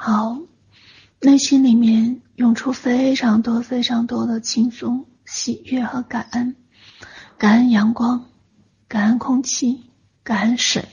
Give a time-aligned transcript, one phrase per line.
[0.00, 0.38] 好，
[1.20, 6.54] 内心里面涌出非常多、非常多的轻松、喜悦和感恩。
[7.36, 8.24] 感恩阳光，
[8.86, 9.90] 感恩空气，
[10.22, 10.84] 感恩水，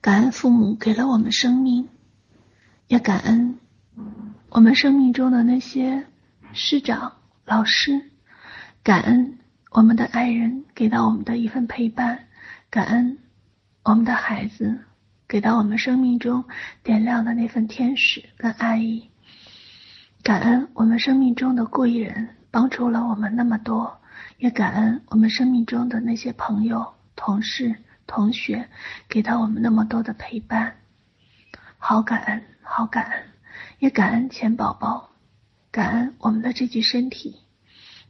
[0.00, 1.86] 感恩父母给了我们生命，
[2.88, 3.58] 也感恩
[4.48, 6.06] 我们生命中的那些
[6.54, 7.12] 师长、
[7.44, 8.10] 老师，
[8.82, 9.38] 感恩
[9.70, 12.26] 我们的爱人给到我们的一份陪伴，
[12.70, 13.18] 感恩
[13.82, 14.80] 我们的孩子
[15.34, 16.44] 给到我们生命中
[16.84, 19.10] 点亮的那份天使跟爱意，
[20.22, 24.00] 感恩我们生命中的贵人帮助了我们那么多。
[24.38, 27.74] 也感恩我们生命中的那些朋友、同事、
[28.06, 28.68] 同学，
[29.08, 30.76] 给到我们那么多的陪伴，
[31.78, 33.24] 好感恩，好感恩，
[33.80, 35.10] 也感恩钱宝宝，
[35.72, 37.40] 感恩我们的这具身体，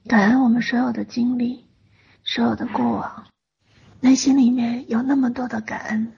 [0.07, 1.65] 感恩我们所有的经历，
[2.23, 3.25] 所有的过往，
[4.03, 6.13] 内心里面有那么多的感恩，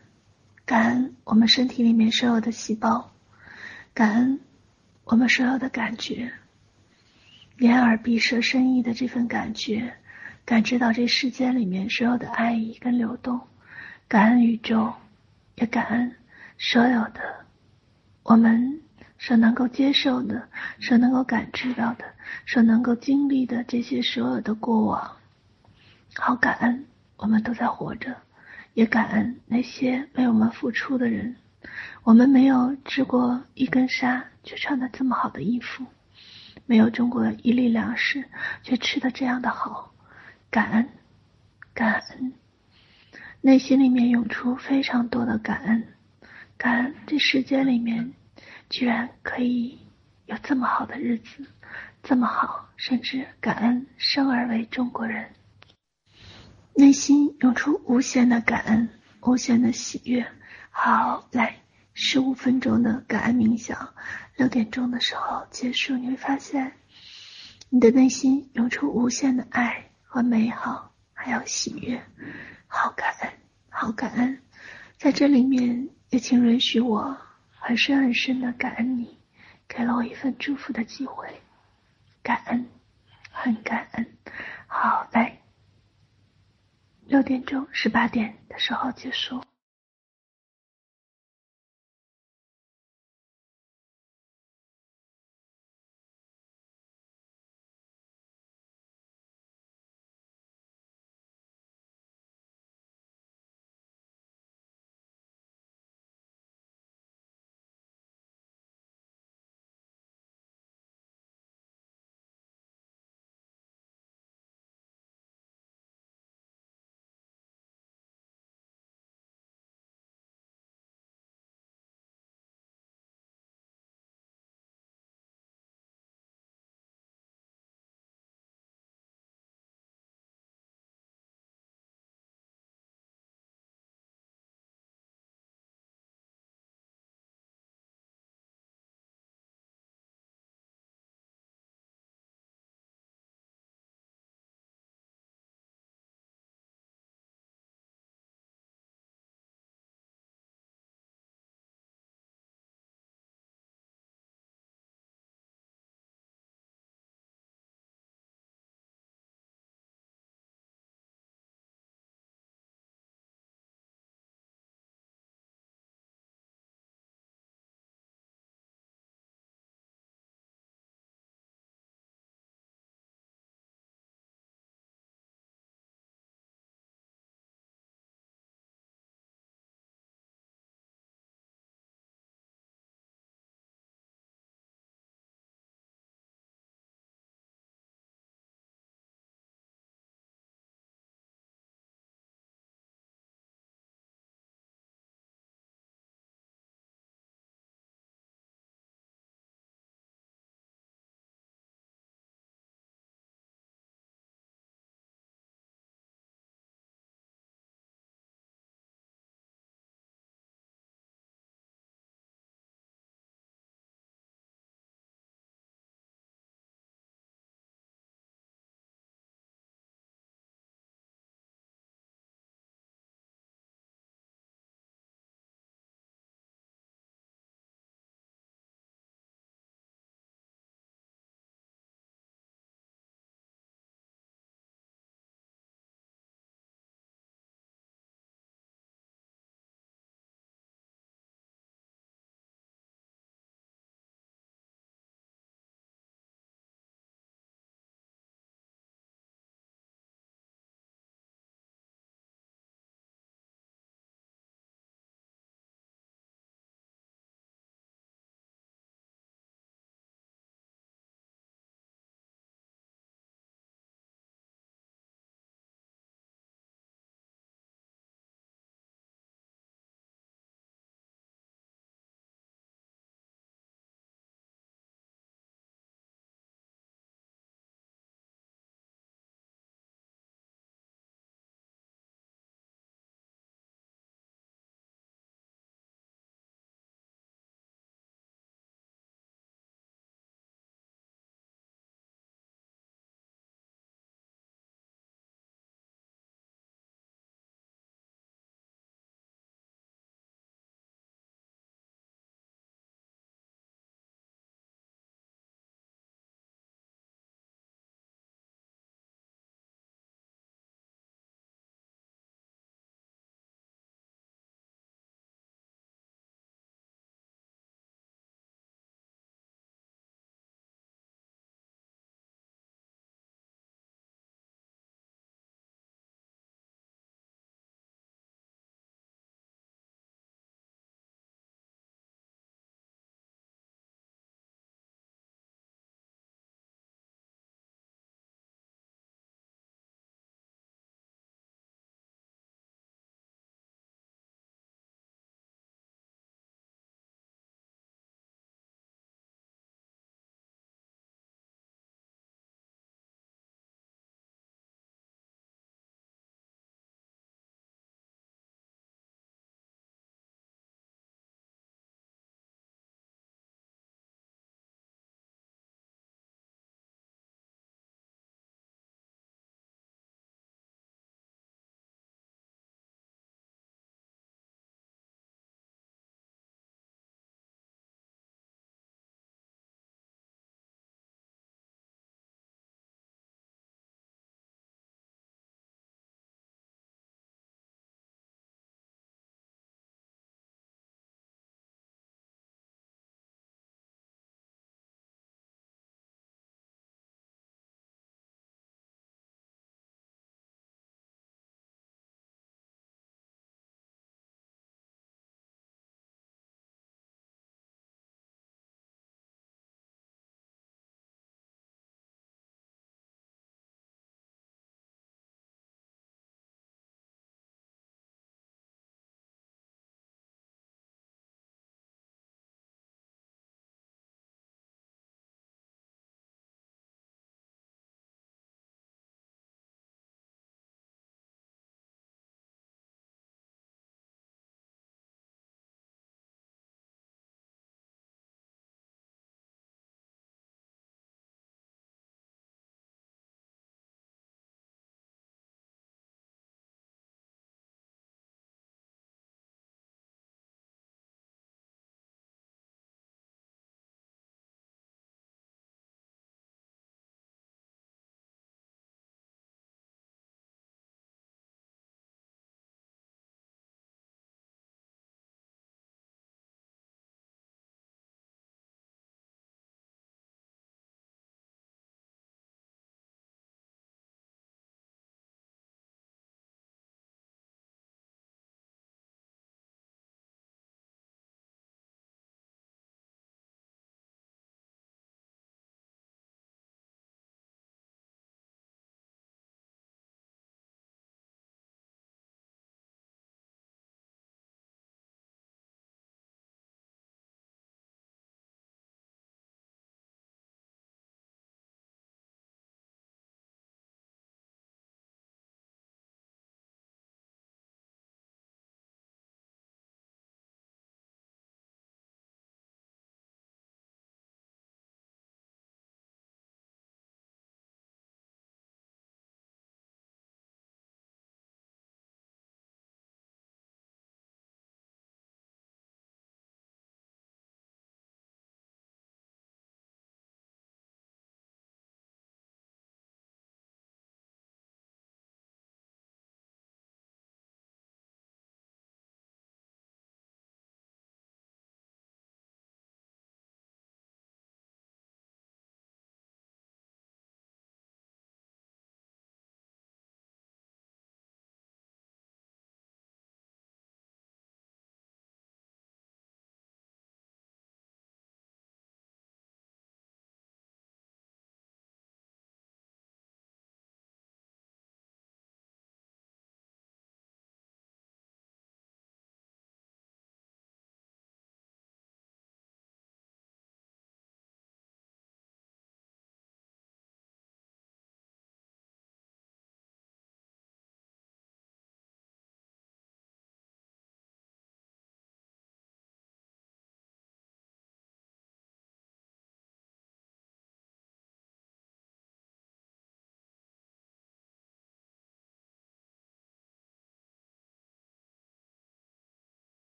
[0.67, 3.13] 感恩我们身体里面所有的细胞，
[3.95, 4.41] 感恩
[5.05, 6.33] 我们所有的感觉。
[7.59, 9.95] 眼耳鼻舌身意的这份感觉，
[10.45, 13.41] 感知到这世间里面所有的爱意跟流动，
[14.09, 14.93] 感恩宇宙，
[15.55, 16.17] 也感恩
[16.59, 17.47] 所有的
[18.25, 18.83] 我们
[19.21, 20.49] 所能够接受的、
[20.81, 22.05] 所能够感知到的、
[22.45, 25.17] 所能够经历的这些所有的过往，
[26.17, 28.17] 好感恩我们都在活着，
[28.77, 31.37] 也感恩那些为我们付出的人，
[32.03, 35.87] 我们没有织过一根纱，却穿得这么好的衣服。
[36.67, 38.23] 没有种过一粒粮食，
[38.63, 39.95] 却吃得这样的好，
[40.51, 40.89] 感恩，
[41.73, 42.35] 感恩，
[43.41, 45.89] 内心里面涌出非常多的感恩，
[46.59, 48.13] 感恩这世界里面
[48.69, 49.79] 居然可以
[50.27, 51.47] 有这么好的日子，
[52.03, 55.31] 这么好，甚至感恩生而为中国人，
[56.77, 58.89] 内心涌出无限的感恩，
[59.23, 60.27] 无限的喜悦。
[60.71, 61.57] 好，来。
[61.99, 63.95] 十五分钟的感恩冥想，
[64.37, 66.73] 六点钟的时候结束，你会发现
[67.71, 71.99] 你的内心涌出无限的爱和美好，还有喜悦，
[72.67, 73.33] 好感恩，
[73.71, 74.43] 好感恩，
[74.99, 77.17] 在这里面也请允许我
[77.49, 79.19] 很深很深的感恩你，
[79.67, 81.27] 给了我一份祝福的机会，
[82.23, 82.69] 感恩，
[83.31, 84.07] 很感恩，
[84.67, 85.41] 好，来，
[87.09, 89.41] 六点钟十八点的时候结束。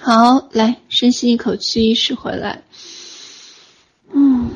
[0.00, 2.62] 好，来，深吸一口气，意识回来。
[4.12, 4.50] 嗯，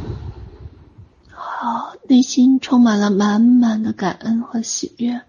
[1.30, 5.22] 好，内心充满了满满的感恩和喜悦。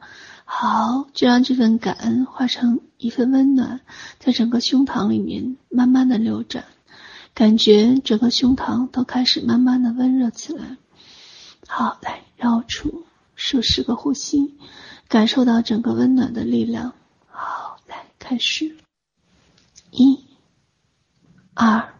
[0.43, 3.82] 好，就让这份感恩化成一份温暖，
[4.19, 6.65] 在整个胸膛里面慢慢的流转，
[7.36, 10.78] 感觉整个胸膛都开始慢慢的温热起来。
[11.67, 14.56] 好，来绕出，数十个呼吸，
[15.08, 16.93] 感受到整个温暖的力量。
[17.28, 18.76] 好，来开始，
[19.91, 20.17] 一、
[21.54, 21.93] 二、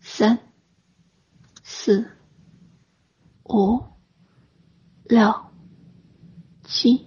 [0.00, 0.38] 三、
[1.62, 2.06] 四、
[3.44, 3.82] 五、
[5.04, 5.34] 六、
[6.64, 7.06] 七。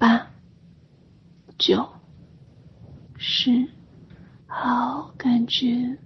[0.00, 0.30] 八、
[1.58, 1.84] 九、
[3.16, 3.68] 十，
[4.46, 5.98] 好，感觉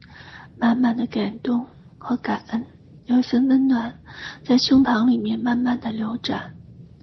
[0.59, 1.67] 满满的感动
[1.99, 2.67] 和感恩，
[3.05, 4.01] 有一份温暖
[4.47, 6.55] 在胸膛里面慢慢的流转。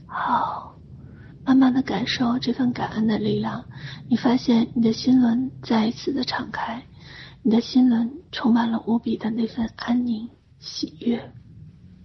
[0.08, 0.69] 好，
[1.50, 3.66] 慢慢的感受这份感恩的力量，
[4.08, 6.84] 你发现你的心轮再一次的敞开，
[7.42, 11.34] 你的心轮充满了无比的那份安宁、喜悦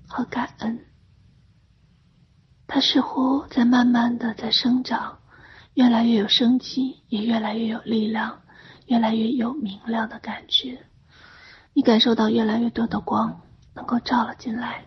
[0.09, 0.87] 和感恩。
[2.67, 5.19] 它似乎在慢慢的在生长，
[5.75, 8.41] 越来越有生机，也越来越有力量，
[8.87, 10.87] 越来越有明亮的感觉。
[11.75, 13.43] 你感受到越来越多的光
[13.75, 14.87] 能够照了进来。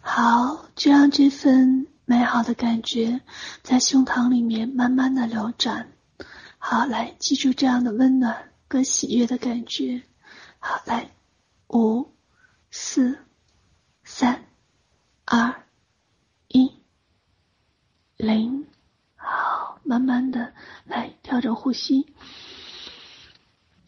[0.00, 3.20] 好，就让这份美好的感觉
[3.62, 5.92] 在胸膛里面慢慢的流转。
[6.58, 10.02] 好，来记住这样的温暖跟喜悦的感觉。
[10.58, 11.10] 好，来，
[11.68, 12.14] 五、
[12.70, 13.18] 四、
[14.02, 14.44] 三、
[15.24, 15.60] 二。
[16.46, 16.70] 一
[18.16, 18.66] 零，
[19.16, 22.14] 好，慢慢的来调整呼吸。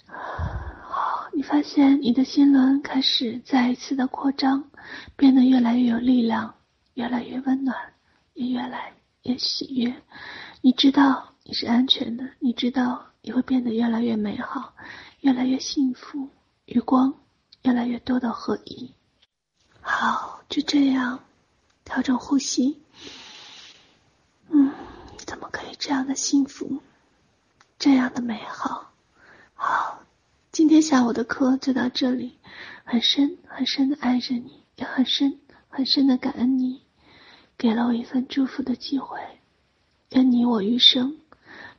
[0.05, 4.68] 好，你发现你的心轮开始再一次的扩张，
[5.14, 6.57] 变得越来越有力量，
[6.94, 7.76] 越来越温暖，
[8.37, 10.03] 也越来越喜悦。
[10.61, 14.75] 你知道你是安全的，你知道你会变得越来越美好，
[15.20, 16.29] 越来越幸福，
[16.66, 17.14] 与光
[17.62, 18.92] 越来越多的合一。
[19.81, 21.25] 好，就这样
[21.85, 22.83] 调整呼吸。
[24.51, 24.72] 嗯，
[25.18, 26.83] 怎么可以这样的幸福，
[27.79, 28.92] 这样的美好？
[29.55, 30.03] 好，
[30.53, 32.38] 今天下午的课就到这里，
[32.85, 36.83] 很深很深的爱着你，也很深很深的感恩你，
[37.59, 39.21] 给了我一份祝福的机会。
[40.11, 41.21] 愿你我余生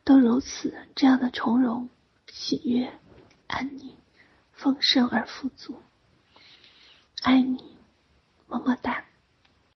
[0.04, 1.90] 都如此这样的从容、
[2.28, 3.00] 喜悦、
[3.48, 3.96] 安宁、
[4.52, 5.82] 丰盛而富足。
[7.24, 7.78] 爱你，
[8.48, 9.07] 么么哒。